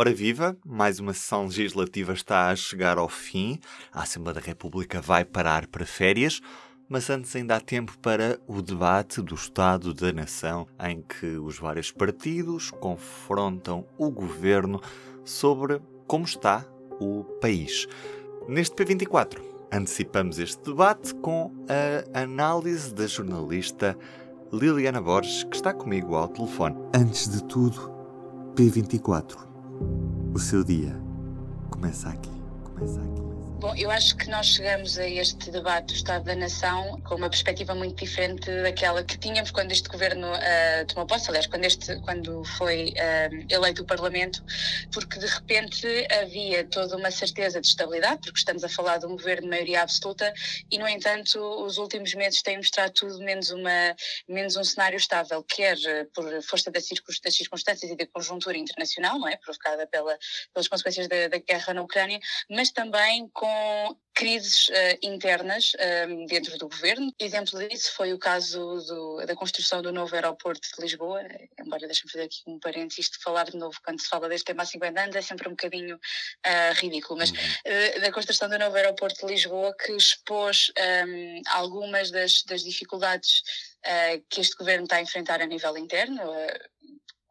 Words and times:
Ora 0.00 0.14
viva, 0.14 0.56
mais 0.64 0.98
uma 0.98 1.12
sessão 1.12 1.44
legislativa 1.44 2.14
está 2.14 2.48
a 2.48 2.56
chegar 2.56 2.96
ao 2.96 3.06
fim. 3.06 3.60
A 3.92 4.00
Assembleia 4.00 4.40
da 4.40 4.40
República 4.40 4.98
vai 4.98 5.26
parar 5.26 5.66
para 5.66 5.84
férias, 5.84 6.40
mas 6.88 7.10
antes 7.10 7.36
ainda 7.36 7.56
há 7.56 7.60
tempo 7.60 7.98
para 7.98 8.40
o 8.46 8.62
debate 8.62 9.20
do 9.20 9.34
Estado 9.34 9.92
da 9.92 10.10
Nação, 10.10 10.66
em 10.82 11.02
que 11.02 11.36
os 11.36 11.58
vários 11.58 11.92
partidos 11.92 12.70
confrontam 12.70 13.86
o 13.98 14.10
governo 14.10 14.80
sobre 15.22 15.82
como 16.06 16.24
está 16.24 16.64
o 16.98 17.22
país. 17.38 17.86
Neste 18.48 18.74
P24, 18.74 19.38
antecipamos 19.70 20.38
este 20.38 20.62
debate 20.62 21.14
com 21.16 21.52
a 21.68 22.22
análise 22.22 22.94
da 22.94 23.06
jornalista 23.06 23.98
Liliana 24.50 25.02
Borges, 25.02 25.44
que 25.44 25.56
está 25.56 25.74
comigo 25.74 26.14
ao 26.14 26.26
telefone. 26.26 26.76
Antes 26.94 27.28
de 27.28 27.44
tudo, 27.44 27.92
P24. 28.54 29.49
O 30.32 30.38
seu 30.38 30.62
dia 30.62 30.96
começa 31.70 32.08
aqui. 32.08 32.30
Começa 32.64 33.00
aqui. 33.00 33.49
Bom, 33.60 33.74
eu 33.76 33.90
acho 33.90 34.16
que 34.16 34.26
nós 34.30 34.46
chegamos 34.46 34.98
a 34.98 35.06
este 35.06 35.50
debate 35.50 35.88
do 35.88 35.92
Estado 35.92 36.24
da 36.24 36.34
Nação 36.34 36.98
com 37.02 37.16
uma 37.16 37.28
perspectiva 37.28 37.74
muito 37.74 38.02
diferente 38.02 38.50
daquela 38.62 39.04
que 39.04 39.18
tínhamos 39.18 39.50
quando 39.50 39.70
este 39.70 39.86
governo 39.86 40.28
uh, 40.32 40.86
tomou 40.86 41.06
posse, 41.06 41.28
aliás, 41.28 41.46
quando, 41.46 41.66
este, 41.66 42.00
quando 42.00 42.42
foi 42.42 42.94
uh, 42.94 43.46
eleito 43.50 43.82
o 43.82 43.84
Parlamento, 43.84 44.42
porque 44.90 45.18
de 45.18 45.26
repente 45.26 45.86
havia 46.10 46.64
toda 46.64 46.96
uma 46.96 47.10
certeza 47.10 47.60
de 47.60 47.66
estabilidade, 47.66 48.22
porque 48.22 48.38
estamos 48.38 48.64
a 48.64 48.68
falar 48.70 48.96
de 48.96 49.04
um 49.04 49.10
governo 49.10 49.42
de 49.42 49.48
maioria 49.50 49.82
absoluta, 49.82 50.32
e 50.70 50.78
no 50.78 50.88
entanto 50.88 51.38
os 51.62 51.76
últimos 51.76 52.14
meses 52.14 52.40
têm 52.40 52.56
mostrado 52.56 52.94
tudo 52.94 53.18
menos, 53.18 53.50
uma, 53.50 53.94
menos 54.26 54.56
um 54.56 54.64
cenário 54.64 54.96
estável, 54.96 55.42
quer 55.42 55.76
por 56.14 56.24
força 56.44 56.70
das, 56.70 56.86
circunstâncias 56.86 57.90
e 57.90 57.94
da 57.94 58.06
conjuntura 58.06 58.56
internacional, 58.56 59.18
não 59.18 59.28
é? 59.28 59.36
provocada 59.36 59.86
pela, 59.86 60.18
pelas 60.54 60.66
consequências 60.66 61.06
da, 61.08 61.28
da 61.28 61.36
guerra 61.36 61.74
na 61.74 61.82
Ucrânia, 61.82 62.18
mas 62.48 62.70
também 62.70 63.28
com 63.34 63.49
com 63.50 63.96
crises 64.14 64.68
uh, 64.68 64.98
internas 65.02 65.72
um, 66.08 66.26
dentro 66.26 66.56
do 66.58 66.68
governo. 66.68 67.12
Exemplo 67.18 67.58
disso 67.66 67.92
foi 67.94 68.12
o 68.12 68.18
caso 68.18 68.58
do, 68.86 69.24
da 69.26 69.34
construção 69.34 69.80
do 69.80 69.92
novo 69.92 70.14
aeroporto 70.14 70.68
de 70.76 70.82
Lisboa, 70.82 71.22
embora 71.58 71.86
deixe-me 71.86 72.10
fazer 72.12 72.24
aqui 72.24 72.42
um 72.46 72.58
parênteses 72.60 73.10
de 73.10 73.18
falar 73.18 73.44
de 73.44 73.56
novo 73.56 73.78
quando 73.82 74.00
se 74.00 74.08
fala 74.08 74.28
deste 74.28 74.44
tema 74.44 74.62
há 74.62 74.66
50 74.66 75.00
anos, 75.00 75.16
é 75.16 75.22
sempre 75.22 75.48
um 75.48 75.52
bocadinho 75.52 75.96
uh, 75.96 76.74
ridículo, 76.74 77.18
mas 77.18 77.30
uh, 77.30 78.00
da 78.00 78.12
construção 78.12 78.48
do 78.48 78.58
novo 78.58 78.76
aeroporto 78.76 79.26
de 79.26 79.32
Lisboa 79.32 79.74
que 79.74 79.92
expôs 79.92 80.70
um, 81.08 81.42
algumas 81.46 82.10
das, 82.10 82.42
das 82.44 82.62
dificuldades 82.62 83.42
que 84.28 84.42
este 84.42 84.54
governo 84.56 84.84
está 84.84 84.96
a 84.96 85.00
enfrentar 85.00 85.40
a 85.40 85.46
nível 85.46 85.74
interno 85.78 86.20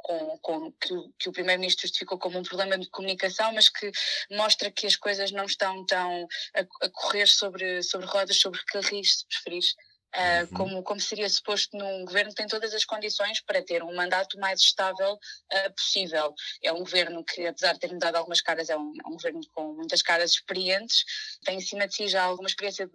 com, 0.10 0.38
com 0.40 0.72
que, 0.72 0.90
que, 1.20 1.30
o 1.30 1.32
Primeiro-Ministro 1.32 1.84
justificou 1.84 2.18
como 2.18 2.40
um 2.40 2.44
problema 2.44 2.78
de 2.78 2.90
comunicação, 2.90 3.54
mas 3.54 3.70
que 3.70 3.92
mostra 4.32 4.72
que 4.72 4.88
as 4.88 4.96
coisas 4.96 5.32
não 5.32 5.46
estão 5.46 5.86
tão 5.86 6.28
a, 6.56 6.86
a 6.86 6.90
correr 6.90 7.28
sobre, 7.28 7.84
sobre 7.84 8.08
rodas, 8.08 8.40
sobre 8.40 8.60
carris, 8.66 9.20
se 9.20 9.28
preferires. 9.28 9.76
Uh, 10.10 10.42
uhum. 10.42 10.58
como, 10.58 10.84
como 10.84 11.00
seria 11.00 11.30
suposto 11.30 11.78
num 11.78 12.04
governo 12.04 12.32
que 12.32 12.38
tem 12.38 12.48
todas 12.48 12.74
as 12.74 12.84
condições 12.84 13.42
para 13.42 13.62
ter 13.62 13.84
um 13.84 13.94
mandato 13.94 14.40
mais 14.40 14.60
estável 14.60 15.14
uh, 15.14 15.74
possível. 15.76 16.34
É 16.64 16.74
um 16.74 16.80
governo 16.80 17.24
que, 17.24 17.46
apesar 17.46 17.74
de 17.74 17.80
ter 17.80 17.94
mudado 17.94 18.16
algumas 18.16 18.42
caras, 18.42 18.72
é 18.72 18.76
um, 18.76 18.92
é 19.06 19.08
um 19.08 19.12
governo 19.12 19.40
com 19.54 19.76
muitas 19.76 20.02
caras 20.02 20.32
experientes, 20.32 21.04
tem 21.46 21.58
em 21.58 21.62
cima 21.62 21.88
de 21.88 21.94
si 21.94 22.08
já 22.08 22.24
alguma 22.24 22.48
experiência 22.48 22.88
de, 22.88 22.94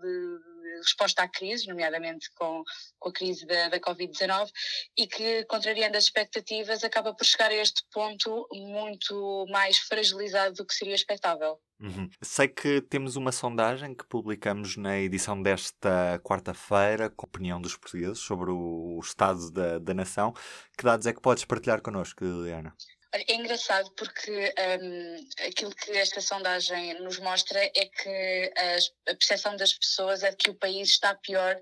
resposta 0.78 1.22
à 1.22 1.28
crise, 1.28 1.66
nomeadamente 1.66 2.30
com, 2.34 2.62
com 2.98 3.08
a 3.08 3.12
crise 3.12 3.46
da, 3.46 3.68
da 3.68 3.80
Covid-19, 3.80 4.50
e 4.96 5.06
que, 5.06 5.44
contrariando 5.44 5.96
as 5.96 6.04
expectativas, 6.04 6.84
acaba 6.84 7.14
por 7.14 7.24
chegar 7.24 7.50
a 7.50 7.54
este 7.54 7.82
ponto 7.92 8.46
muito 8.52 9.46
mais 9.50 9.78
fragilizado 9.78 10.54
do 10.54 10.66
que 10.66 10.74
seria 10.74 10.94
expectável. 10.94 11.58
Uhum. 11.80 12.08
Sei 12.22 12.48
que 12.48 12.80
temos 12.80 13.16
uma 13.16 13.32
sondagem 13.32 13.94
que 13.94 14.06
publicamos 14.06 14.76
na 14.76 14.98
edição 14.98 15.40
desta 15.42 16.20
quarta-feira 16.22 17.10
com 17.10 17.26
a 17.26 17.28
opinião 17.28 17.60
dos 17.60 17.76
portugueses 17.76 18.20
sobre 18.20 18.50
o 18.50 18.98
estado 19.02 19.50
da, 19.50 19.78
da 19.78 19.92
nação. 19.92 20.32
Que 20.78 20.84
dados 20.84 21.06
é 21.06 21.12
que 21.12 21.20
podes 21.20 21.44
partilhar 21.44 21.82
connosco, 21.82 22.24
É 23.16 23.34
engraçado 23.34 23.92
porque 23.92 24.52
um, 24.82 25.46
aquilo 25.46 25.72
que 25.72 25.92
esta 25.92 26.20
sondagem 26.20 27.00
nos 27.00 27.20
mostra 27.20 27.60
é 27.60 27.86
que 27.86 28.52
a, 28.56 29.12
a 29.12 29.14
percepção 29.14 29.56
das 29.56 29.72
pessoas 29.72 30.24
é 30.24 30.30
de 30.30 30.36
que 30.36 30.50
o 30.50 30.54
país 30.54 30.88
está 30.88 31.14
pior 31.14 31.56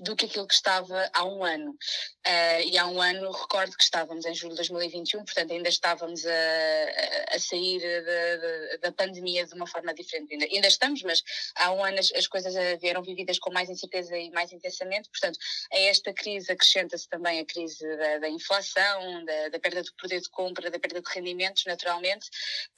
do 0.00 0.14
que 0.14 0.26
aquilo 0.26 0.46
que 0.46 0.52
estava 0.52 1.10
há 1.14 1.24
um 1.24 1.42
ano. 1.42 1.70
Uh, 1.70 2.60
e 2.66 2.76
há 2.76 2.86
um 2.86 3.00
ano, 3.00 3.32
recordo 3.32 3.74
que 3.74 3.82
estávamos 3.82 4.26
em 4.26 4.34
julho 4.34 4.50
de 4.50 4.56
2021, 4.56 5.24
portanto 5.24 5.50
ainda 5.50 5.70
estávamos 5.70 6.26
a, 6.26 7.34
a 7.34 7.38
sair 7.38 7.80
da, 7.80 8.88
da, 8.88 8.92
pandemia 8.92 9.46
de 9.46 9.54
uma 9.54 9.66
forma 9.66 9.94
diferente. 9.94 10.34
Ainda, 10.34 10.44
ainda 10.44 10.68
estamos, 10.68 11.02
mas 11.02 11.22
há 11.56 11.72
um 11.72 11.82
ano 11.82 11.98
as, 11.98 12.12
as 12.12 12.26
coisas 12.26 12.54
vieram 12.80 13.02
vividas 13.02 13.38
com 13.38 13.50
mais 13.50 13.70
incerteza 13.70 14.14
e 14.14 14.30
mais 14.30 14.52
intensamente. 14.52 15.08
Portanto, 15.08 15.38
a 15.72 15.78
esta 15.78 16.12
crise 16.12 16.52
acrescenta-se 16.52 17.08
também 17.08 17.40
a 17.40 17.46
crise 17.46 17.84
da, 17.96 18.18
da 18.18 18.28
inflação, 18.28 19.24
da, 19.24 19.48
da, 19.48 19.58
perda 19.58 19.82
do 19.82 19.94
poder 19.94 20.20
de 20.20 20.28
compra, 20.28 20.70
da 20.70 20.78
perda 20.78 20.97
de 21.00 21.12
rendimentos, 21.12 21.64
naturalmente. 21.66 22.28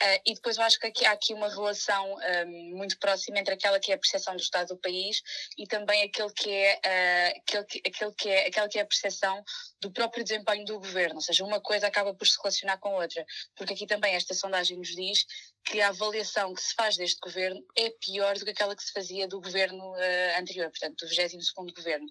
Uh, 0.03 0.21
e 0.27 0.35
depois 0.35 0.57
eu 0.57 0.65
acho 0.65 0.79
que 0.79 0.87
aqui, 0.87 1.05
há 1.05 1.13
aqui 1.13 1.35
uma 1.35 1.49
relação 1.49 2.17
um, 2.47 2.77
muito 2.77 2.99
próxima 2.99 3.39
entre 3.39 3.55
aquela 3.55 3.79
que 3.79 3.93
é 3.93 3.95
a 3.95 3.99
percepção 3.99 4.35
do 4.35 4.43
Estado 4.43 4.69
do 4.69 4.77
país 4.77 5.23
e 5.57 5.67
também 5.67 6.03
aquele 6.03 6.33
que 6.33 6.51
é 6.51 6.81
uh, 6.85 7.41
aquele, 7.41 7.65
que, 7.65 7.83
aquele 7.87 8.13
que 8.13 8.29
é, 8.29 8.47
aquela 8.47 8.69
que 8.69 8.79
é 8.79 8.83
a 8.83 8.87
percepção 8.87 9.43
do 9.81 9.91
próprio 9.91 10.23
desempenho 10.23 10.65
do 10.65 10.79
governo, 10.79 11.17
ou 11.17 11.21
seja, 11.21 11.45
uma 11.45 11.61
coisa 11.61 11.87
acaba 11.87 12.15
por 12.15 12.27
se 12.27 12.37
relacionar 12.39 12.79
com 12.79 12.95
outra, 12.95 13.25
porque 13.57 13.73
aqui 13.73 13.87
também 13.87 14.15
esta 14.15 14.35
sondagem 14.35 14.77
nos 14.77 14.95
diz 14.95 15.25
que 15.65 15.81
a 15.81 15.89
avaliação 15.89 16.55
que 16.55 16.63
se 16.63 16.75
faz 16.75 16.97
deste 16.97 17.21
governo 17.21 17.65
é 17.77 17.91
pior 17.91 18.37
do 18.37 18.45
que 18.45 18.51
aquela 18.51 18.75
que 18.75 18.83
se 18.83 18.93
fazia 18.93 19.29
do 19.29 19.41
governo 19.41 19.93
uh, 19.93 20.39
anterior, 20.39 20.71
portanto, 20.71 21.07
do 21.07 21.07
22º 21.07 21.75
governo. 21.75 22.07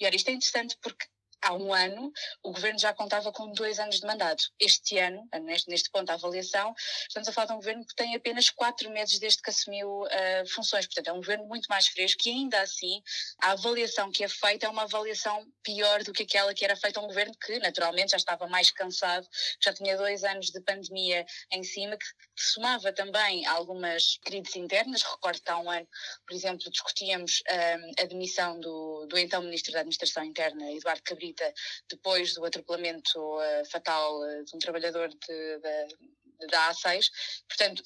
E 0.00 0.06
ora, 0.06 0.14
isto 0.14 0.28
é 0.28 0.32
interessante 0.32 0.76
porque 0.80 1.06
há 1.42 1.52
um 1.54 1.72
ano, 1.74 2.12
o 2.42 2.52
governo 2.52 2.78
já 2.78 2.94
contava 2.94 3.32
com 3.32 3.52
dois 3.52 3.78
anos 3.78 4.00
de 4.00 4.06
mandato. 4.06 4.44
Este 4.58 4.98
ano, 4.98 5.28
neste, 5.42 5.68
neste 5.68 5.90
ponto 5.90 6.06
da 6.06 6.14
avaliação, 6.14 6.74
estamos 7.08 7.28
a 7.28 7.32
falar 7.32 7.48
de 7.48 7.52
um 7.52 7.56
governo 7.56 7.84
que 7.84 7.94
tem 7.94 8.14
apenas 8.14 8.48
quatro 8.50 8.90
meses 8.90 9.18
desde 9.18 9.42
que 9.42 9.50
assumiu 9.50 10.02
uh, 10.02 10.48
funções. 10.54 10.86
Portanto, 10.86 11.08
é 11.08 11.12
um 11.12 11.16
governo 11.16 11.46
muito 11.46 11.66
mais 11.66 11.88
fresco 11.88 12.22
e 12.26 12.30
ainda 12.30 12.60
assim, 12.60 13.02
a 13.42 13.52
avaliação 13.52 14.10
que 14.10 14.24
é 14.24 14.28
feita 14.28 14.66
é 14.66 14.68
uma 14.68 14.82
avaliação 14.82 15.46
pior 15.62 16.02
do 16.02 16.12
que 16.12 16.22
aquela 16.22 16.54
que 16.54 16.64
era 16.64 16.76
feita 16.76 17.00
a 17.00 17.02
um 17.02 17.06
governo 17.06 17.34
que, 17.44 17.58
naturalmente, 17.58 18.12
já 18.12 18.16
estava 18.16 18.46
mais 18.46 18.70
cansado, 18.70 19.26
já 19.62 19.72
tinha 19.72 19.96
dois 19.96 20.24
anos 20.24 20.46
de 20.46 20.60
pandemia 20.60 21.26
em 21.50 21.62
cima, 21.62 21.96
que, 21.96 22.06
somava 22.34 22.92
também 22.92 23.46
algumas 23.46 24.18
crises 24.24 24.56
internas. 24.56 25.02
Recordo 25.02 25.40
que 25.40 25.50
há 25.50 25.58
um 25.58 25.70
ano, 25.70 25.86
por 26.26 26.34
exemplo, 26.34 26.70
discutíamos 26.70 27.40
uh, 27.40 28.02
a 28.02 28.06
demissão 28.06 28.58
do, 28.58 29.06
do 29.06 29.18
então 29.18 29.42
Ministro 29.42 29.72
da 29.72 29.80
Administração 29.80 30.24
Interna, 30.24 30.72
Eduardo 30.72 31.02
Cabrita, 31.32 31.54
depois 31.88 32.34
do 32.34 32.44
atropelamento 32.44 33.18
uh, 33.18 33.64
fatal 33.70 34.20
uh, 34.20 34.44
de 34.44 34.54
um 34.54 34.58
trabalhador 34.58 35.08
de, 35.08 35.16
de, 35.18 36.46
da 36.48 36.70
A6. 36.70 37.10
Portanto, 37.48 37.82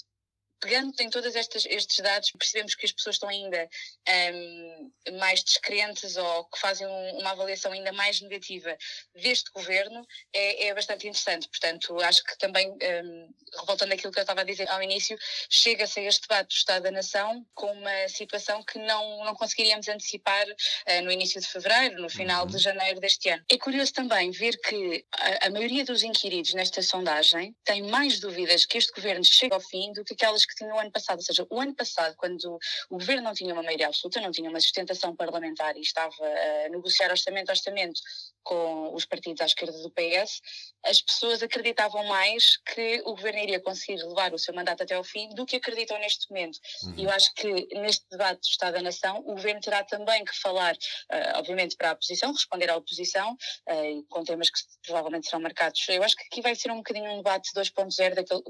pegando 0.61 0.93
em 1.01 1.11
todos 1.11 1.35
estes 1.35 1.99
dados, 1.99 2.31
percebemos 2.33 2.75
que 2.75 2.87
as 2.87 2.93
pessoas 2.93 3.17
estão 3.17 3.29
ainda 3.29 3.69
um, 4.35 4.91
mais 5.19 5.43
descrentes 5.43 6.17
ou 6.17 6.45
que 6.45 6.59
fazem 6.59 6.87
um, 6.87 7.19
uma 7.19 7.31
avaliação 7.31 7.73
ainda 7.73 7.93
mais 7.93 8.21
negativa 8.21 8.77
deste 9.15 9.51
governo, 9.53 10.07
é, 10.33 10.69
é 10.69 10.75
bastante 10.75 11.07
interessante. 11.07 11.49
Portanto, 11.49 11.99
acho 12.01 12.25
que 12.25 12.39
também, 12.39 12.71
um, 12.71 13.35
revoltando 13.61 13.93
aquilo 13.93 14.13
que 14.13 14.19
eu 14.19 14.23
estava 14.23 14.41
a 14.41 14.45
dizer 14.45 14.69
ao 14.71 14.83
início, 14.83 15.17
chega-se 15.51 16.01
a 16.01 16.03
este 16.05 16.23
debate 16.23 16.49
do 16.49 16.57
Estado 16.57 16.83
da 16.85 16.91
Nação 16.91 17.47
com 17.55 17.71
uma 17.73 18.09
situação 18.09 18.63
que 18.63 18.79
não, 18.79 19.25
não 19.25 19.35
conseguiríamos 19.35 19.89
antecipar 19.89 20.47
uh, 20.49 21.03
no 21.05 21.13
início 21.13 21.41
de 21.41 21.47
fevereiro, 21.47 22.01
no 22.01 22.09
final 22.09 22.45
uhum. 22.45 22.51
de 22.51 22.59
janeiro 22.59 23.01
deste 23.01 23.29
ano. 23.29 23.45
É 23.51 23.59
curioso 23.59 23.93
também 23.93 24.31
ver 24.31 24.59
que 24.59 25.05
a, 25.13 25.47
a 25.47 25.51
maioria 25.51 25.85
dos 25.85 26.03
inquiridos 26.03 26.55
nesta 26.55 26.83
sondagem 26.83 27.55
tem 27.65 27.83
mais 27.83 28.21
dúvidas 28.21 28.65
que 28.65 28.79
este 28.79 28.93
governo 28.93 29.25
chegue 29.25 29.55
ao 29.55 29.61
fim 29.61 29.93
do 29.93 30.05
que 30.05 30.15
aquelas 30.15 30.46
que 30.47 30.55
tinha 30.55 30.75
o 30.75 30.79
ano 30.79 30.91
passado. 30.91 31.19
Ou 31.19 31.25
seja, 31.25 31.47
o 31.51 31.61
ano 31.61 31.75
passado, 31.75 32.15
quando 32.17 32.59
o 32.91 32.99
governo 32.99 33.23
não 33.23 33.35
tinha 33.35 33.53
uma 33.53 33.63
maioria 33.63 33.87
absoluta, 33.87 34.21
não 34.21 34.31
tinha 34.31 34.49
uma 34.49 34.61
sustentação 34.61 35.15
parlamentar 35.15 35.77
e 35.77 35.81
estava 35.81 36.15
a 36.65 36.69
negociar 36.69 37.11
orçamento 37.11 37.51
a 37.51 37.53
orçamento 37.53 38.01
com 38.47 38.95
os 38.95 39.05
partidos 39.05 39.43
à 39.43 39.47
esquerda 39.47 39.77
do 39.83 39.91
PS, 39.91 40.41
as 40.85 41.03
pessoas 41.03 41.43
acreditavam 41.43 42.05
mais 42.05 42.59
que 42.59 43.03
o 43.05 43.17
governo 43.17 43.41
iria 43.41 43.61
conseguir 43.61 44.01
levar 44.05 44.33
o 44.33 44.39
seu 44.39 44.55
mandato 44.55 44.85
até 44.85 44.95
ao 44.95 45.03
fim 45.03 45.29
do 45.31 45.45
que 45.45 45.57
acreditam 45.57 45.99
neste 45.99 46.31
momento. 46.31 46.59
Uhum. 46.85 46.95
E 46.97 47.05
eu 47.05 47.11
acho 47.11 47.35
que 47.35 47.67
neste 47.75 48.07
debate 48.09 48.41
do 48.41 48.49
Estado 48.49 48.75
da 48.75 48.83
Nação, 48.83 49.19
o 49.19 49.35
governo 49.35 49.61
terá 49.61 49.83
também 49.83 50.25
que 50.25 50.35
falar, 50.41 50.75
uh, 50.75 51.39
obviamente, 51.39 51.77
para 51.77 51.91
a 51.91 51.93
oposição, 51.95 52.33
responder 52.33 52.71
à 52.71 52.77
oposição, 52.77 53.33
uh, 53.33 54.07
com 54.09 54.23
temas 54.23 54.49
que 54.49 54.61
provavelmente 54.85 55.27
serão 55.27 55.43
marcados. 55.43 55.85
Eu 55.89 56.05
acho 56.05 56.15
que 56.15 56.23
aqui 56.31 56.41
vai 56.41 56.55
ser 56.55 56.71
um 56.71 56.77
bocadinho 56.77 57.11
um 57.11 57.17
debate 57.17 57.51
2.0 57.53 58.15
daquele 58.15 58.43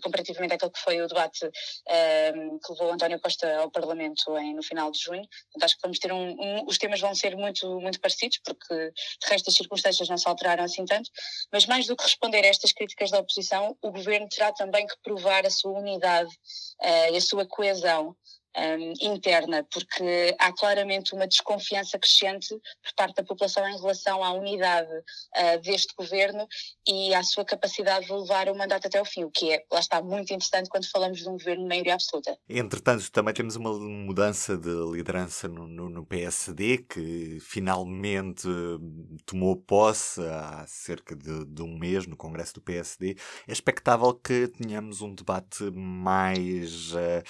comparativamente 0.00 0.54
àquele 0.54 0.70
que 0.70 0.80
foi 0.80 1.00
o 1.00 1.06
debate 1.06 1.44
um, 1.46 2.58
que 2.58 2.72
levou 2.72 2.92
António 2.92 3.20
Costa 3.20 3.56
ao 3.58 3.70
Parlamento 3.70 4.36
em, 4.38 4.54
no 4.54 4.62
final 4.62 4.90
de 4.90 4.98
junho. 4.98 5.22
Portanto, 5.22 5.64
acho 5.64 5.74
que 5.76 5.82
vamos 5.82 5.98
ter 5.98 6.12
um, 6.12 6.30
um, 6.30 6.66
os 6.66 6.78
temas 6.78 7.00
vão 7.00 7.14
ser 7.14 7.36
muito, 7.36 7.80
muito 7.80 8.00
parecidos, 8.00 8.40
porque 8.44 8.74
de 8.74 9.28
resto 9.28 9.50
as 9.50 9.56
circunstâncias 9.56 10.08
não 10.08 10.18
se 10.18 10.28
alteraram 10.28 10.64
assim 10.64 10.84
tanto, 10.84 11.10
mas 11.52 11.66
mais 11.66 11.86
do 11.86 11.96
que 11.96 12.04
responder 12.04 12.44
a 12.44 12.48
estas 12.48 12.72
críticas 12.72 13.10
da 13.10 13.18
oposição, 13.18 13.76
o 13.82 13.90
governo 13.90 14.28
terá 14.28 14.52
também 14.52 14.86
que 14.86 14.96
provar 15.02 15.46
a 15.46 15.50
sua 15.50 15.78
unidade 15.78 16.30
uh, 16.30 17.12
e 17.12 17.16
a 17.16 17.20
sua 17.20 17.46
coesão 17.46 18.16
um, 18.56 18.92
interna, 19.00 19.66
porque 19.72 20.34
há 20.38 20.52
claramente 20.52 21.14
uma 21.14 21.26
desconfiança 21.26 21.98
crescente 21.98 22.48
por 22.48 22.94
parte 22.96 23.16
da 23.16 23.24
população 23.24 23.68
em 23.68 23.76
relação 23.76 24.22
à 24.22 24.32
unidade 24.32 24.90
uh, 24.92 25.60
deste 25.62 25.94
governo 25.96 26.46
e 26.86 27.14
à 27.14 27.22
sua 27.22 27.44
capacidade 27.44 28.06
de 28.06 28.12
levar 28.12 28.48
o 28.48 28.56
mandato 28.56 28.86
até 28.86 29.00
o 29.00 29.04
fim, 29.04 29.24
o 29.24 29.30
que 29.30 29.52
é, 29.52 29.64
lá 29.72 29.80
está, 29.80 30.02
muito 30.02 30.32
interessante 30.32 30.68
quando 30.68 30.88
falamos 30.90 31.18
de 31.18 31.28
um 31.28 31.32
governo 31.32 31.62
de 31.62 31.68
maioria 31.68 31.94
absoluta. 31.94 32.36
Entretanto, 32.48 33.10
também 33.10 33.34
temos 33.34 33.56
uma 33.56 33.72
mudança 33.78 34.56
de 34.56 34.70
liderança 34.92 35.48
no, 35.48 35.66
no, 35.66 35.88
no 35.88 36.06
PSD, 36.06 36.78
que 36.78 37.38
finalmente 37.40 38.48
tomou 39.26 39.56
posse 39.56 40.20
há 40.20 40.64
cerca 40.66 41.16
de, 41.16 41.44
de 41.46 41.62
um 41.62 41.78
mês 41.78 42.06
no 42.06 42.16
Congresso 42.16 42.54
do 42.54 42.60
PSD. 42.60 43.16
É 43.46 43.52
expectável 43.52 44.14
que 44.14 44.48
tenhamos 44.48 45.00
um 45.00 45.14
debate 45.14 45.64
mais 45.72 46.92
uh, 46.92 47.22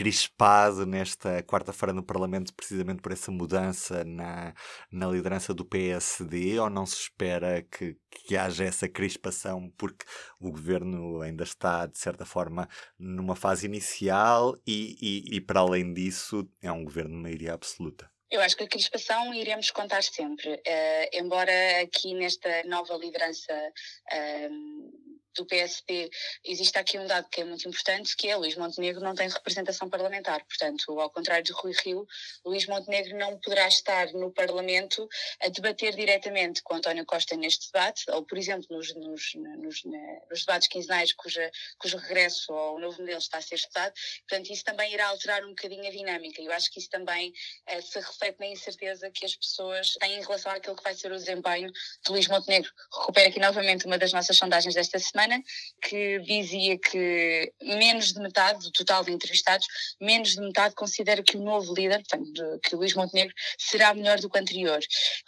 crispado 0.00 0.86
nesta 0.86 1.42
quarta-feira 1.42 1.92
no 1.92 2.02
Parlamento, 2.02 2.54
precisamente 2.54 3.02
por 3.02 3.12
essa 3.12 3.30
mudança 3.30 4.02
na, 4.02 4.54
na 4.90 5.06
liderança 5.06 5.52
do 5.52 5.62
PSD, 5.62 6.58
ou 6.58 6.70
não 6.70 6.86
se 6.86 7.02
espera 7.02 7.60
que, 7.70 7.98
que 8.10 8.34
haja 8.34 8.64
essa 8.64 8.88
crispação 8.88 9.70
porque 9.76 10.06
o 10.40 10.50
governo 10.50 11.20
ainda 11.20 11.44
está, 11.44 11.84
de 11.84 11.98
certa 11.98 12.24
forma, 12.24 12.66
numa 12.98 13.36
fase 13.36 13.66
inicial 13.66 14.56
e, 14.66 14.96
e, 15.02 15.36
e 15.36 15.40
para 15.42 15.60
além 15.60 15.92
disso, 15.92 16.48
é 16.62 16.72
um 16.72 16.82
governo 16.82 17.16
de 17.16 17.22
maioria 17.22 17.52
absoluta? 17.52 18.10
Eu 18.30 18.40
acho 18.40 18.56
que 18.56 18.64
a 18.64 18.68
crispação 18.68 19.34
iremos 19.34 19.70
contar 19.70 20.02
sempre, 20.02 20.54
uh, 20.54 21.08
embora 21.12 21.52
aqui 21.82 22.14
nesta 22.14 22.62
nova 22.64 22.94
liderança 22.94 23.52
uh, 23.52 24.99
do 25.36 25.46
PSD, 25.46 26.10
existe 26.44 26.76
aqui 26.78 26.98
um 26.98 27.06
dado 27.06 27.28
que 27.28 27.40
é 27.40 27.44
muito 27.44 27.68
importante, 27.68 28.16
que 28.16 28.28
é 28.28 28.36
Luís 28.36 28.56
Montenegro 28.56 29.02
não 29.02 29.14
tem 29.14 29.28
representação 29.28 29.88
parlamentar. 29.88 30.44
Portanto, 30.44 30.98
ao 30.98 31.10
contrário 31.10 31.44
de 31.44 31.52
Rui 31.52 31.72
Rio, 31.84 32.06
Luís 32.44 32.66
Montenegro 32.66 33.16
não 33.16 33.38
poderá 33.38 33.68
estar 33.68 34.12
no 34.12 34.32
Parlamento 34.32 35.08
a 35.40 35.48
debater 35.48 35.94
diretamente 35.94 36.62
com 36.62 36.74
António 36.74 37.04
Costa 37.06 37.36
neste 37.36 37.70
debate, 37.72 38.04
ou, 38.10 38.24
por 38.24 38.36
exemplo, 38.36 38.66
nos, 38.70 38.94
nos, 38.94 39.34
nos, 39.34 39.84
nos 40.28 40.40
debates 40.40 40.68
quinzenais 40.68 41.12
cuja, 41.12 41.50
cujo 41.78 41.96
regresso 41.96 42.52
ao 42.52 42.78
novo 42.78 42.98
modelo 43.00 43.18
está 43.18 43.38
a 43.38 43.42
ser 43.42 43.54
estudado. 43.54 43.92
Portanto, 44.28 44.50
isso 44.50 44.64
também 44.64 44.92
irá 44.92 45.08
alterar 45.08 45.44
um 45.44 45.50
bocadinho 45.50 45.86
a 45.86 45.90
dinâmica. 45.90 46.42
Eu 46.42 46.52
acho 46.52 46.70
que 46.70 46.80
isso 46.80 46.90
também 46.90 47.32
eh, 47.66 47.80
se 47.80 47.98
reflete 47.98 48.40
na 48.40 48.46
incerteza 48.46 49.10
que 49.10 49.24
as 49.24 49.36
pessoas 49.36 49.92
têm 49.92 50.18
em 50.18 50.22
relação 50.22 50.50
àquilo 50.52 50.76
que 50.76 50.82
vai 50.82 50.94
ser 50.94 51.12
o 51.12 51.16
desempenho 51.16 51.70
de 51.70 52.10
Luís 52.10 52.26
Montenegro. 52.28 52.70
Recupero 52.92 53.28
aqui 53.28 53.38
novamente 53.38 53.86
uma 53.86 53.98
das 53.98 54.12
nossas 54.12 54.36
sondagens 54.36 54.74
desta 54.74 54.98
semana 54.98 55.19
semana, 55.20 55.42
que 55.82 56.18
dizia 56.20 56.78
que 56.78 57.52
menos 57.62 58.12
de 58.12 58.20
metade 58.20 58.64
do 58.64 58.72
total 58.72 59.04
de 59.04 59.12
entrevistados, 59.12 59.66
menos 60.00 60.30
de 60.30 60.40
metade 60.40 60.74
considera 60.74 61.22
que 61.22 61.36
o 61.36 61.42
novo 61.42 61.74
líder, 61.74 62.02
portanto, 62.08 62.60
que 62.62 62.76
Luís 62.76 62.94
Montenegro, 62.94 63.34
será 63.58 63.92
melhor 63.94 64.18
do 64.20 64.30
que 64.30 64.38
o 64.38 64.40
anterior. 64.40 64.80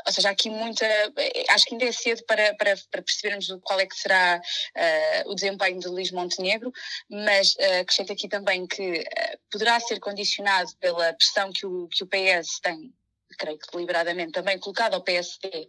Ou 0.06 0.12
seja, 0.12 0.30
aqui 0.30 0.48
muita. 0.48 0.86
Acho 1.50 1.66
que 1.66 1.74
ainda 1.74 1.84
é 1.84 1.92
cedo 1.92 2.24
para, 2.24 2.54
para, 2.54 2.74
para 2.90 3.02
percebermos 3.02 3.48
qual 3.62 3.80
é 3.80 3.86
que 3.86 3.96
será 3.96 4.40
uh, 4.40 5.30
o 5.30 5.34
desempenho 5.34 5.78
de 5.78 5.88
Luís 5.88 6.10
Montenegro, 6.10 6.72
mas 7.10 7.54
uh, 7.54 7.80
acrescento 7.80 8.12
aqui 8.12 8.28
também 8.28 8.66
que 8.66 9.00
uh, 9.00 9.38
poderá 9.50 9.78
ser 9.80 10.00
condicionado 10.00 10.70
pela 10.80 11.12
pressão 11.12 11.52
que 11.52 11.66
o, 11.66 11.88
que 11.88 12.02
o 12.02 12.06
PS 12.06 12.60
tem 12.60 12.92
creio 13.38 13.58
que 13.58 13.72
deliberadamente 13.72 14.32
também 14.32 14.58
colocado 14.58 14.92
ao 14.94 15.02
PSD 15.02 15.66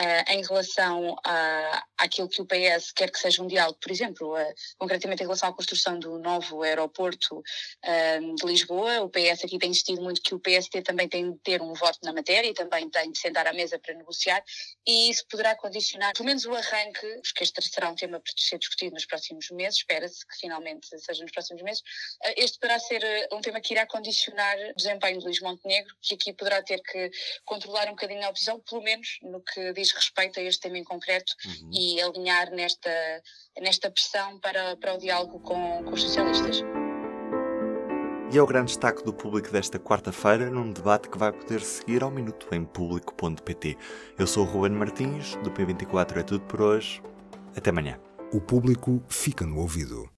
Uh, 0.00 0.32
em 0.32 0.42
relação 0.42 1.14
a, 1.26 1.84
àquilo 1.98 2.26
que 2.26 2.40
o 2.40 2.46
PS 2.46 2.90
quer 2.90 3.10
que 3.10 3.18
seja 3.18 3.42
um 3.42 3.46
diálogo, 3.46 3.78
por 3.82 3.92
exemplo, 3.92 4.34
uh, 4.34 4.54
concretamente 4.78 5.22
em 5.22 5.26
relação 5.26 5.50
à 5.50 5.52
construção 5.52 5.98
do 5.98 6.18
novo 6.18 6.62
aeroporto 6.62 7.36
uh, 7.36 8.34
de 8.34 8.46
Lisboa, 8.46 9.02
o 9.02 9.10
PS 9.10 9.44
aqui 9.44 9.58
tem 9.58 9.68
insistido 9.68 10.00
muito 10.00 10.22
que 10.22 10.34
o 10.34 10.40
PST 10.40 10.80
também 10.82 11.06
tem 11.06 11.32
de 11.32 11.38
ter 11.40 11.60
um 11.60 11.74
voto 11.74 11.98
na 12.02 12.14
matéria 12.14 12.48
e 12.48 12.54
também 12.54 12.88
tem 12.88 13.12
de 13.12 13.18
sentar 13.18 13.46
à 13.46 13.52
mesa 13.52 13.78
para 13.78 13.92
negociar 13.92 14.42
e 14.86 15.10
isso 15.10 15.26
poderá 15.28 15.54
condicionar, 15.54 16.14
pelo 16.14 16.26
menos 16.26 16.46
o 16.46 16.54
arranque, 16.54 17.06
porque 17.22 17.44
este 17.44 17.60
será 17.60 17.90
um 17.90 17.94
tema 17.94 18.20
para 18.20 18.32
ser 18.34 18.58
discutido 18.58 18.94
nos 18.94 19.04
próximos 19.04 19.50
meses, 19.50 19.80
espera-se 19.80 20.26
que 20.26 20.36
finalmente 20.40 20.88
seja 20.98 21.22
nos 21.22 21.32
próximos 21.32 21.62
meses, 21.62 21.82
este 22.38 22.58
poderá 22.58 22.78
ser 22.78 23.28
um 23.32 23.42
tema 23.42 23.60
que 23.60 23.74
irá 23.74 23.86
condicionar 23.86 24.56
o 24.70 24.74
desempenho 24.76 25.18
de 25.18 25.26
Luís 25.26 25.40
Montenegro, 25.40 25.94
que 26.00 26.14
aqui 26.14 26.32
poderá 26.32 26.62
ter 26.62 26.80
que 26.80 27.10
controlar 27.44 27.86
um 27.88 27.90
bocadinho 27.90 28.24
a 28.24 28.30
oposição, 28.30 28.58
pelo 28.60 28.82
menos 28.82 29.18
no 29.22 29.42
que 29.42 29.72
diz 29.90 29.92
respeito 29.92 30.38
a 30.38 30.42
este 30.42 30.60
tema 30.60 30.78
em 30.78 30.84
concreto 30.84 31.32
uhum. 31.44 31.70
e 31.72 32.00
alinhar 32.00 32.50
nesta, 32.50 32.90
nesta 33.60 33.90
pressão 33.90 34.38
para, 34.38 34.76
para 34.76 34.94
o 34.94 34.98
diálogo 34.98 35.40
com, 35.40 35.84
com 35.84 35.92
os 35.92 36.02
socialistas. 36.02 36.62
E 38.32 38.38
é 38.38 38.42
o 38.42 38.46
grande 38.46 38.66
destaque 38.66 39.02
do 39.02 39.12
público 39.12 39.50
desta 39.50 39.76
quarta-feira 39.76 40.48
num 40.48 40.70
debate 40.70 41.08
que 41.08 41.18
vai 41.18 41.32
poder 41.32 41.60
seguir 41.62 42.04
ao 42.04 42.12
minuto 42.12 42.46
em 42.54 42.64
público.pt. 42.64 43.76
Eu 44.16 44.26
sou 44.26 44.44
o 44.44 44.46
Ruben 44.46 44.70
Martins, 44.70 45.34
do 45.36 45.50
P24 45.50 46.18
é 46.18 46.22
tudo 46.22 46.44
por 46.44 46.62
hoje. 46.62 47.02
Até 47.56 47.70
amanhã. 47.70 47.98
O 48.32 48.40
público 48.40 49.02
fica 49.08 49.44
no 49.44 49.58
ouvido. 49.58 50.08